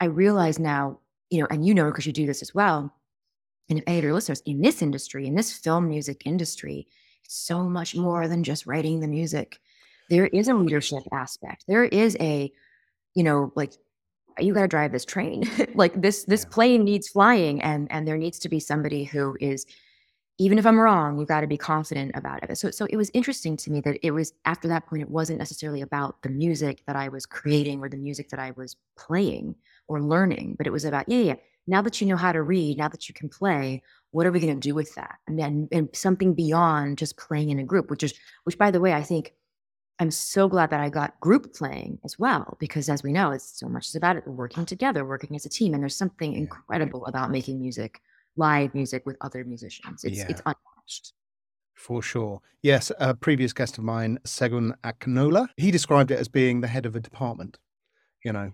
[0.00, 0.98] I realize now,
[1.30, 2.92] you know, and you know, because you do this as well.
[3.68, 6.86] And if any of your listeners in this industry, in this film music industry,
[7.28, 9.58] so much more than just writing the music.
[10.10, 11.64] There is a leadership aspect.
[11.66, 12.52] There is a,
[13.14, 13.72] you know, like
[14.38, 15.44] you got to drive this train.
[15.74, 16.54] like this this yeah.
[16.54, 19.66] plane needs flying and and there needs to be somebody who is
[20.38, 22.58] even if I'm wrong, you got to be confident about it.
[22.58, 25.38] So so it was interesting to me that it was after that point it wasn't
[25.38, 29.54] necessarily about the music that I was creating or the music that I was playing
[29.86, 31.34] or learning, but it was about yeah, yeah,
[31.66, 33.82] now that you know how to read, now that you can play,
[34.14, 35.16] what are we going to do with that?
[35.26, 38.80] And then and something beyond just playing in a group, which is which by the
[38.80, 39.34] way, I think
[39.98, 43.58] I'm so glad that I got group playing as well, because as we know, it's
[43.58, 45.74] so much about it working together, working as a team.
[45.74, 48.00] And there's something incredible about making music,
[48.36, 50.04] live music with other musicians.
[50.04, 50.26] It's yeah.
[50.28, 51.12] it's unmatched.
[51.74, 52.40] For sure.
[52.62, 56.86] Yes, a previous guest of mine, Segun Akinola, he described it as being the head
[56.86, 57.58] of a department.
[58.24, 58.52] You know,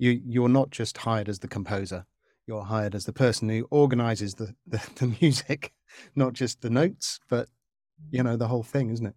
[0.00, 2.06] you you're not just hired as the composer
[2.46, 5.72] you're hired as the person who organizes the, the, the music,
[6.14, 7.48] not just the notes, but
[8.10, 9.14] you know the whole thing, isn't it?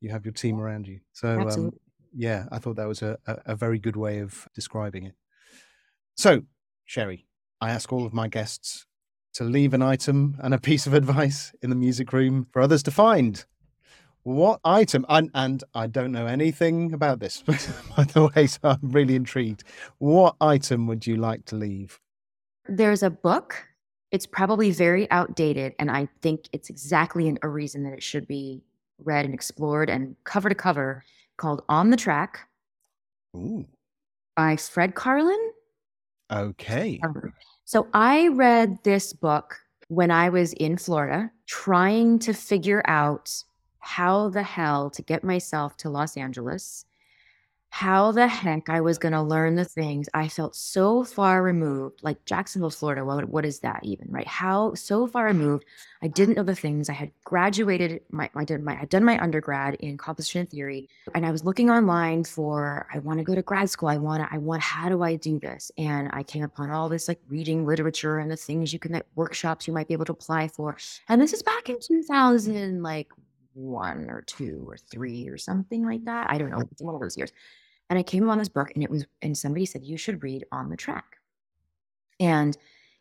[0.00, 1.00] You have your team around you.
[1.12, 1.72] So um,
[2.14, 5.14] yeah, I thought that was a, a, a very good way of describing it.
[6.16, 6.42] So,
[6.84, 7.26] Sherri,
[7.60, 8.86] I ask all of my guests
[9.34, 12.82] to leave an item and a piece of advice in the music room for others
[12.84, 13.44] to find.
[14.22, 15.04] What item?
[15.08, 17.42] And, and I don't know anything about this,
[17.96, 19.64] by the way, so I'm really intrigued.
[19.98, 22.00] What item would you like to leave?
[22.66, 23.66] There's a book.
[24.10, 28.62] It's probably very outdated, and I think it's exactly a reason that it should be
[28.98, 31.04] read and explored and cover to cover
[31.36, 32.48] called On the Track
[33.36, 33.66] Ooh.
[34.36, 35.48] by Fred Karlin.
[36.32, 37.00] Okay.
[37.02, 37.32] Um,
[37.64, 43.30] so I read this book when I was in Florida trying to figure out
[43.78, 46.86] how the hell to get myself to Los Angeles
[47.74, 52.04] how the heck I was going to learn the things I felt so far removed,
[52.04, 53.04] like Jacksonville, Florida.
[53.04, 54.28] What, what is that even, right?
[54.28, 55.64] How so far removed?
[56.00, 56.88] I didn't know the things.
[56.88, 60.88] I had graduated, my, I did my, I had done my undergrad in composition theory,
[61.16, 63.88] and I was looking online for, I want to go to grad school.
[63.88, 65.72] I want to, I want, how do I do this?
[65.76, 69.06] And I came upon all this like reading literature and the things you can, like
[69.16, 70.76] workshops you might be able to apply for.
[71.08, 73.08] And this is back in 2000, like
[73.54, 76.30] one or two or three or something like that.
[76.30, 76.62] I don't know.
[76.70, 77.32] It's one of those years.
[77.90, 80.44] And I came on this book and it was, and somebody said, you should read
[80.52, 81.18] On the Track.
[82.18, 82.56] And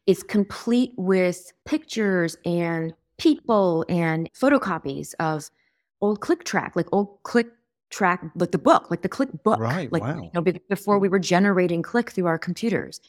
[0.06, 5.50] it's complete with pictures and people and photocopies of
[6.02, 7.48] old click track, like old click
[7.89, 9.60] track, like the book, like the click book.
[9.60, 9.91] Right.
[9.91, 10.22] Like, wow.
[10.22, 13.00] you know, before we were generating click through our computers.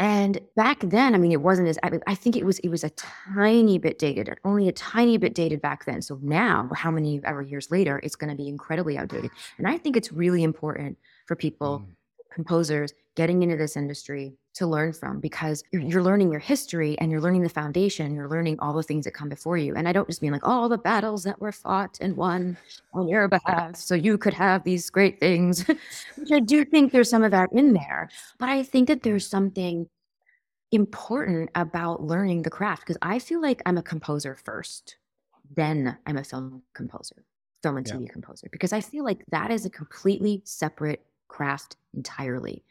[0.00, 2.90] And back then, I mean, it wasn't as I think it was it was a
[2.90, 6.00] tiny bit dated, only a tiny bit dated back then.
[6.00, 9.30] So now, how many ever years later, it's going to be incredibly outdated.
[9.58, 11.92] And I think it's really important for people, mm.
[12.30, 17.10] Composers, getting into this industry to learn from because you're, you're, learning your history and
[17.10, 18.14] you're learning the foundation.
[18.14, 19.74] You're learning all the things that come before you.
[19.74, 22.56] And I don't just mean like all the battles that were fought and won
[22.94, 25.66] on your behalf, so you could have these great things.
[26.16, 29.26] Which I do think there's some of that in there, but I think that there's
[29.26, 29.88] something
[30.72, 34.96] important about learning the craft because I feel like I'm a composer first,
[35.54, 37.24] then I'm a film composer,
[37.62, 38.12] film and TV yeah.
[38.12, 42.62] composer, because I feel like that is a completely separate craft entirely.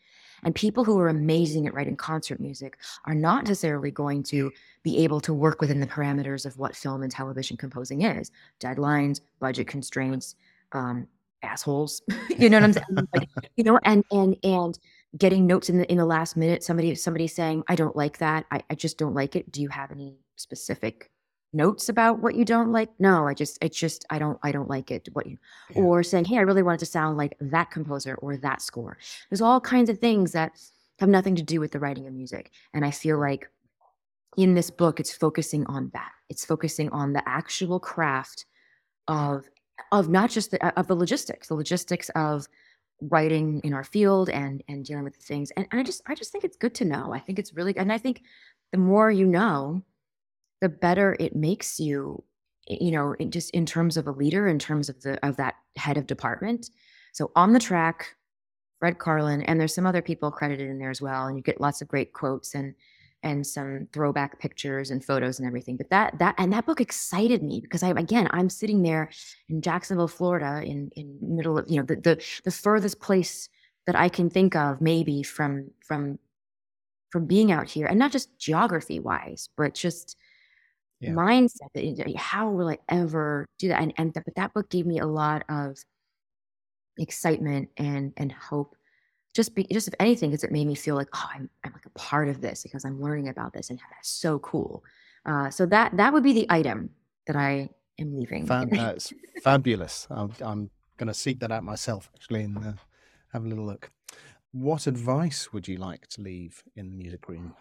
[0.43, 4.51] And people who are amazing at writing concert music are not necessarily going to
[4.83, 9.21] be able to work within the parameters of what film and television composing is deadlines,
[9.39, 10.35] budget constraints,
[10.71, 11.07] um,
[11.43, 12.01] assholes.
[12.37, 13.07] you know what I'm saying?
[13.13, 14.79] Like, you know, and, and, and,
[15.17, 18.45] getting notes in the in the last minute somebody somebody saying i don't like that
[18.51, 21.09] I, I just don't like it do you have any specific
[21.53, 22.89] notes about what you don't like?
[22.99, 25.37] No i just it's just i don't i don't like it what you
[25.75, 25.81] yeah.
[25.81, 28.97] or saying hey i really want it to sound like that composer or that score.
[29.29, 30.51] There's all kinds of things that
[30.99, 33.49] have nothing to do with the writing of music and i feel like
[34.37, 36.11] in this book it's focusing on that.
[36.29, 38.45] It's focusing on the actual craft
[39.07, 39.49] of
[39.91, 42.47] of not just the uh, of the logistics the logistics of
[43.01, 46.13] writing in our field and and dealing with the things and, and i just i
[46.13, 47.13] just think it's good to know.
[47.13, 48.21] I think it's really and i think
[48.71, 49.81] the more you know
[50.61, 52.23] the better it makes you
[52.67, 55.55] you know in just in terms of a leader in terms of the of that
[55.75, 56.69] head of department
[57.13, 58.15] so on the track
[58.79, 61.59] Fred Karlin and there's some other people credited in there as well and you get
[61.61, 62.75] lots of great quotes and
[63.23, 65.77] and some throwback pictures and photos and everything.
[65.77, 69.09] But that that and that book excited me because I again I'm sitting there
[69.49, 73.49] in Jacksonville, Florida, in in middle of you know the the, the furthest place
[73.85, 76.19] that I can think of maybe from from
[77.09, 80.15] from being out here, and not just geography wise, but just
[80.99, 81.11] yeah.
[81.11, 81.69] mindset.
[81.73, 83.81] That how will I ever do that?
[83.81, 85.77] And and but that book gave me a lot of
[86.97, 88.75] excitement and and hope
[89.33, 91.85] just be just if anything because it made me feel like oh I'm, I'm like
[91.85, 94.83] a part of this because i'm learning about this and that's so cool
[95.25, 96.89] uh, so that that would be the item
[97.27, 102.09] that i am leaving Fan, that's fabulous i'm, I'm going to seek that out myself
[102.15, 102.73] actually and uh,
[103.33, 103.91] have a little look
[104.51, 107.55] what advice would you like to leave in the music room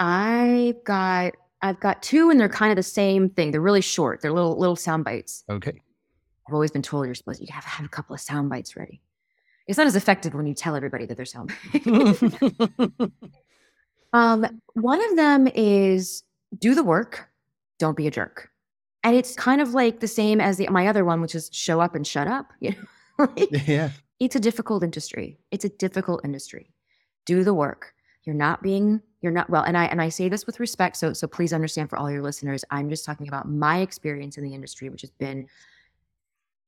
[0.00, 4.20] i've got i've got two and they're kind of the same thing they're really short
[4.20, 5.80] they're little little sound bites okay
[6.48, 8.76] i've always been told you're supposed to you have have a couple of sound bites
[8.76, 9.00] ready
[9.66, 11.52] it's not as effective when you tell everybody that there's sound.
[14.12, 16.24] um, one of them is
[16.58, 17.28] do the work,
[17.78, 18.50] don't be a jerk.
[19.04, 21.80] And it's kind of like the same as the, my other one, which is show
[21.80, 22.52] up and shut up.
[22.60, 23.26] You know?
[23.36, 23.90] like, yeah.
[24.20, 25.38] It's a difficult industry.
[25.50, 26.72] It's a difficult industry.
[27.26, 27.94] Do the work.
[28.24, 29.62] You're not being, you're not well.
[29.62, 30.96] And I and I say this with respect.
[30.96, 34.44] So so please understand for all your listeners, I'm just talking about my experience in
[34.44, 35.46] the industry, which has been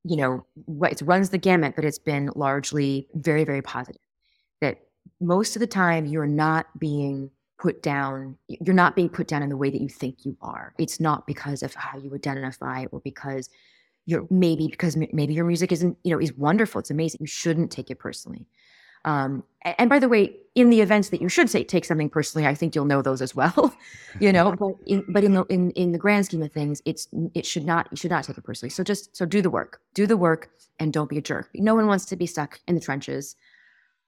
[0.04, 0.44] you know,
[0.82, 4.02] it runs the gamut, but it's been largely very, very positive.
[4.60, 4.78] That
[5.20, 9.48] most of the time you're not being put down, you're not being put down in
[9.48, 10.74] the way that you think you are.
[10.78, 13.48] It's not because of how you identify or because
[14.04, 16.80] you're maybe because maybe your music isn't, you know, is wonderful.
[16.80, 17.18] It's amazing.
[17.20, 18.46] You shouldn't take it personally.
[19.04, 19.44] Um,
[19.78, 22.54] and by the way, in the events that you should say take something personally, I
[22.54, 23.74] think you'll know those as well.
[24.20, 27.08] you know, but in, but in the in, in the grand scheme of things, it's
[27.34, 28.70] it should not you should not take it personally.
[28.70, 31.48] So just so do the work, do the work, and don't be a jerk.
[31.54, 33.36] No one wants to be stuck in the trenches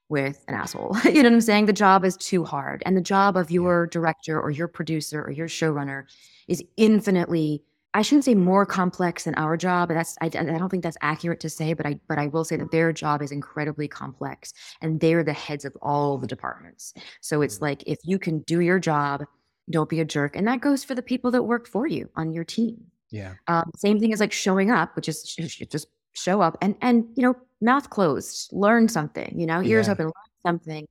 [0.08, 0.96] with an asshole.
[1.04, 1.66] you know what I'm saying?
[1.66, 5.32] The job is too hard, and the job of your director or your producer or
[5.32, 6.04] your showrunner
[6.46, 7.62] is infinitely
[7.96, 9.88] I shouldn't say more complex than our job.
[9.88, 12.56] That's I, I, don't think that's accurate to say, but I but I will say
[12.56, 16.92] that their job is incredibly complex, and they're the heads of all the departments.
[17.22, 17.62] So it's mm.
[17.62, 19.24] like if you can do your job,
[19.70, 22.34] don't be a jerk, and that goes for the people that work for you on
[22.34, 22.76] your team.
[23.10, 23.32] Yeah.
[23.48, 27.22] Um, same thing as like showing up, which is just show up and and you
[27.22, 29.40] know mouth closed, learn something.
[29.40, 29.92] You know, ears yeah.
[29.94, 30.12] open, learn
[30.44, 30.86] something.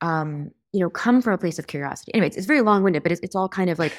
[0.00, 2.14] Um, you know, come from a place of curiosity.
[2.14, 3.92] Anyways, it's very long winded, but it's, it's all kind of like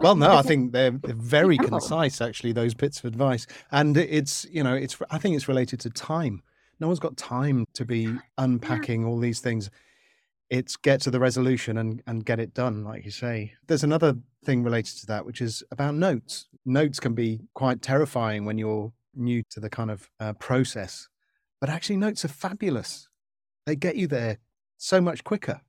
[0.00, 3.46] well, no, I think they're, they're very concise, actually, those bits of advice.
[3.70, 6.42] And it's, you know, it's, I think it's related to time.
[6.78, 9.70] No one's got time to be unpacking all these things.
[10.48, 13.54] It's get to the resolution and, and get it done, like you say.
[13.66, 16.48] There's another thing related to that, which is about notes.
[16.64, 21.08] Notes can be quite terrifying when you're new to the kind of uh, process,
[21.60, 23.08] but actually, notes are fabulous.
[23.66, 24.38] They get you there
[24.78, 25.60] so much quicker.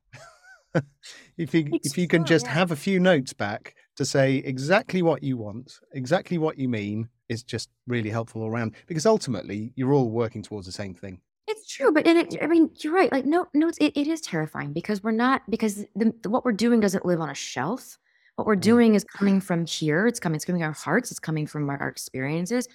[1.36, 2.52] if you it's if you can just yeah.
[2.52, 7.08] have a few notes back to say exactly what you want, exactly what you mean,
[7.28, 8.74] is just really helpful all around.
[8.86, 11.20] Because ultimately, you're all working towards the same thing.
[11.48, 13.10] It's true, but it, I mean, you're right.
[13.10, 16.52] Like, no, no, it, it is terrifying because we're not because the, the, what we're
[16.52, 17.98] doing doesn't live on a shelf.
[18.36, 18.62] What we're mm.
[18.62, 20.06] doing is coming from here.
[20.06, 20.36] It's coming.
[20.36, 21.10] It's coming from our hearts.
[21.10, 22.68] It's coming from our, our experiences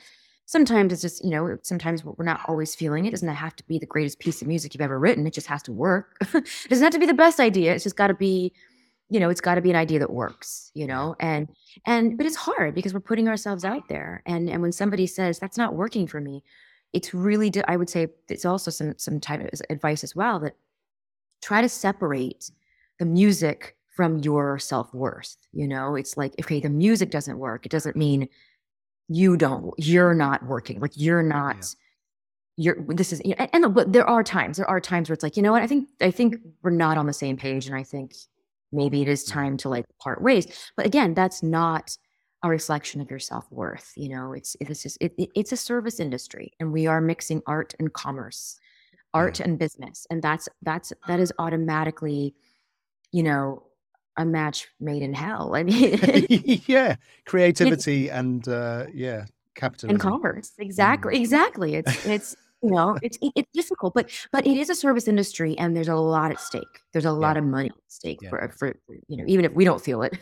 [0.48, 3.10] sometimes it's just you know sometimes we're not always feeling it.
[3.10, 5.48] it doesn't have to be the greatest piece of music you've ever written it just
[5.48, 8.14] has to work it doesn't have to be the best idea it's just got to
[8.16, 8.52] be
[9.10, 11.50] you know it's got to be an idea that works you know and
[11.86, 15.38] and but it's hard because we're putting ourselves out there and and when somebody says
[15.38, 16.44] that's not working for me
[16.94, 20.56] it's really i would say it's also some some type of advice as well that
[21.42, 22.52] try to separate
[23.00, 27.72] the music from your self-worth you know it's like okay the music doesn't work it
[27.72, 28.30] doesn't mean
[29.08, 31.56] you don't you're not working like you're not
[32.58, 32.74] yeah.
[32.76, 35.38] you're this is and, and but there are times there are times where it's like
[35.38, 37.84] you know what i think i think we're not on the same page and i
[37.84, 38.14] think
[38.72, 39.40] maybe it is mm-hmm.
[39.40, 41.98] time to like part ways but again that's not
[42.44, 46.00] a reflection of your self-worth you know it's it's just it, it, it's a service
[46.00, 48.60] industry and we are mixing art and commerce
[49.14, 49.46] art yeah.
[49.46, 52.36] and business and that's that's that is automatically
[53.12, 53.64] you know
[54.18, 55.56] a match made in hell.
[55.56, 56.00] I mean,
[56.68, 56.96] yeah,
[57.26, 60.52] creativity and uh, yeah, capitalism and commerce.
[60.58, 61.20] Exactly, mm.
[61.20, 61.76] exactly.
[61.76, 65.76] It's it's you know it's it's difficult, but but it is a service industry, and
[65.76, 66.64] there's a lot at stake.
[66.92, 67.40] There's a lot yeah.
[67.40, 68.30] of money at stake yeah.
[68.30, 68.76] for for
[69.08, 70.18] you know even if we don't feel it.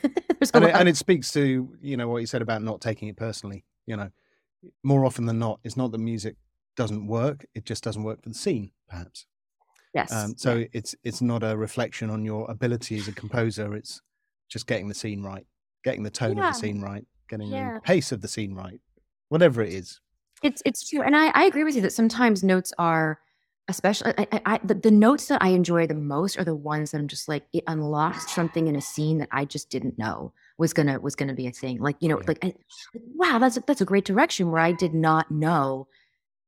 [0.54, 3.18] and, it and it speaks to you know what you said about not taking it
[3.18, 3.64] personally.
[3.86, 4.10] You know,
[4.84, 6.36] more often than not, it's not that music
[6.76, 9.26] doesn't work; it just doesn't work for the scene, perhaps.
[9.96, 10.12] Yes.
[10.12, 10.68] Um, so yeah.
[10.74, 13.74] it's it's not a reflection on your ability as a composer.
[13.74, 14.02] It's
[14.50, 15.48] just getting the scene right,
[15.86, 16.50] getting the tone yeah.
[16.50, 17.76] of the scene right, getting yeah.
[17.76, 18.82] the pace of the scene right,
[19.30, 20.02] whatever it is.
[20.44, 23.20] It's it's true, and I, I agree with you that sometimes notes are,
[23.70, 26.98] especially I, I, the, the notes that I enjoy the most are the ones that
[26.98, 30.74] I'm just like it unlocks something in a scene that I just didn't know was
[30.74, 31.80] gonna was gonna be a thing.
[31.80, 32.54] Like you know, like I,
[33.16, 35.88] wow, that's a, that's a great direction where I did not know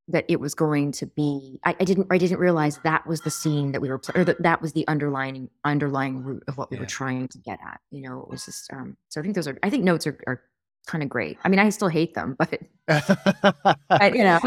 [0.10, 3.30] that it was going to be I, I, didn't I didn't realize that was the
[3.30, 6.78] scene that we were or that that was the underlying underlying root of what we
[6.78, 6.82] yeah.
[6.82, 9.48] were trying to get at you know it was just um so I think those
[9.48, 10.42] are I think notes are, are
[10.86, 11.38] kind of great.
[11.44, 12.60] I mean I still hate them but
[13.90, 14.40] I, you know.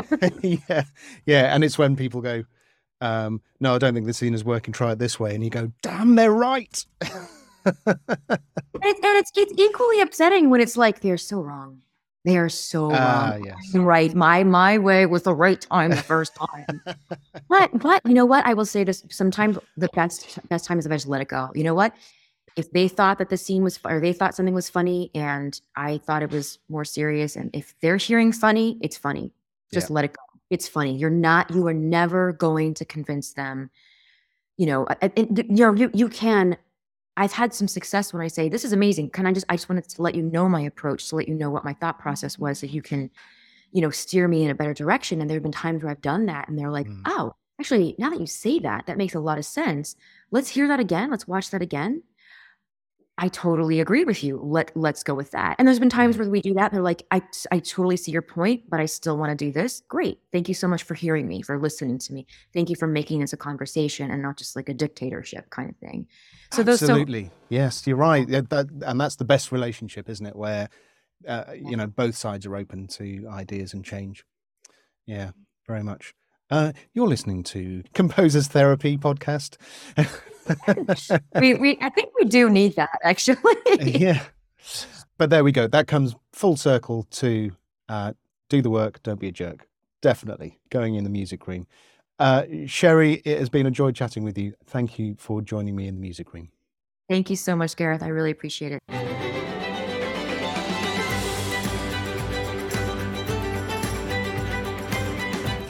[0.42, 0.84] Yeah
[1.26, 2.44] yeah and it's when people go
[3.00, 5.50] um no I don't think the scene is working try it this way and you
[5.50, 6.84] go damn they're right.
[7.62, 11.82] And, and it's it's equally upsetting when it's like they're so wrong
[12.24, 13.44] they are so uh, wrong.
[13.44, 13.74] Yes.
[13.74, 14.14] Right.
[14.14, 16.82] My my way was the right time the first time.
[17.48, 18.44] but but you know what?
[18.44, 21.50] I will say this sometimes the best best time is to just let it go.
[21.54, 21.94] You know what?
[22.56, 25.98] If they thought that the scene was or they thought something was funny and I
[25.98, 29.32] thought it was more serious, and if they're hearing funny, it's funny.
[29.72, 29.94] Just yeah.
[29.94, 30.22] let it go.
[30.50, 30.96] It's funny.
[30.96, 33.70] You're not, you are never going to convince them,
[34.56, 35.12] you know, and,
[35.48, 36.56] you know, you you can
[37.20, 39.10] I've had some success when I say, this is amazing.
[39.10, 41.34] Can I just, I just wanted to let you know my approach, to let you
[41.34, 43.10] know what my thought process was so you can,
[43.72, 45.20] you know, steer me in a better direction.
[45.20, 47.02] And there have been times where I've done that and they're like, mm.
[47.04, 49.96] oh, actually, now that you say that, that makes a lot of sense.
[50.30, 51.10] Let's hear that again.
[51.10, 52.02] Let's watch that again.
[53.22, 54.40] I totally agree with you.
[54.42, 55.56] Let let's go with that.
[55.58, 56.72] And there's been times where we do that.
[56.72, 57.20] They're like, I
[57.52, 59.82] I totally see your point, but I still want to do this.
[59.88, 60.20] Great.
[60.32, 62.26] Thank you so much for hearing me, for listening to me.
[62.54, 65.76] Thank you for making this a conversation and not just like a dictatorship kind of
[65.76, 66.06] thing.
[66.50, 68.26] So those absolutely so- yes, you're right.
[68.26, 70.34] Yeah, that, and that's the best relationship, isn't it?
[70.34, 70.70] Where
[71.28, 74.24] uh, you know both sides are open to ideas and change.
[75.04, 75.32] Yeah,
[75.66, 76.14] very much.
[76.50, 79.56] Uh, you're listening to Composers Therapy podcast.
[81.40, 83.36] we, we, I think we do need that actually.
[83.80, 84.22] yeah,
[85.16, 85.66] but there we go.
[85.66, 87.52] That comes full circle to
[87.88, 88.14] uh,
[88.48, 89.68] do the work, don't be a jerk.
[90.02, 91.66] Definitely going in the music room.
[92.18, 94.54] Uh, Sherri, it has been a joy chatting with you.
[94.66, 96.50] Thank you for joining me in the music room.
[97.08, 98.02] Thank you so much, Gareth.
[98.02, 99.29] I really appreciate it.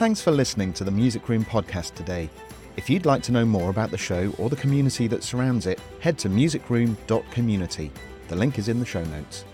[0.01, 2.27] Thanks for listening to the Music Room podcast today.
[2.75, 5.79] If you'd like to know more about the show or the community that surrounds it,
[5.99, 7.91] head to musicroom.community.
[8.27, 9.45] The link is in the show notes.